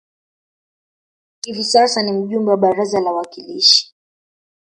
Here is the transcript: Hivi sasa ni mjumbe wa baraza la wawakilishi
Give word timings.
Hivi 1.43 1.63
sasa 1.63 2.03
ni 2.03 2.11
mjumbe 2.11 2.51
wa 2.51 2.57
baraza 2.57 2.99
la 2.99 3.09
wawakilishi 3.11 3.93